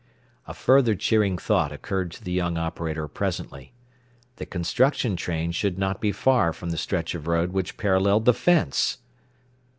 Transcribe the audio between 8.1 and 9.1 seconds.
the fence!